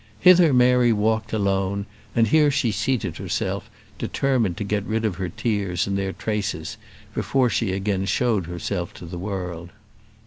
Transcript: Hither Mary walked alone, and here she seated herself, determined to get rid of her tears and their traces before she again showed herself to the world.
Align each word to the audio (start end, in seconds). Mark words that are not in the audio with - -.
Hither 0.19 0.51
Mary 0.51 0.91
walked 0.91 1.31
alone, 1.31 1.85
and 2.15 2.27
here 2.29 2.49
she 2.49 2.71
seated 2.71 3.17
herself, 3.17 3.69
determined 3.99 4.57
to 4.57 4.63
get 4.63 4.83
rid 4.85 5.05
of 5.05 5.17
her 5.17 5.29
tears 5.29 5.85
and 5.85 5.95
their 5.95 6.11
traces 6.11 6.77
before 7.13 7.51
she 7.51 7.71
again 7.71 8.05
showed 8.05 8.47
herself 8.47 8.95
to 8.95 9.05
the 9.05 9.19
world. 9.19 9.69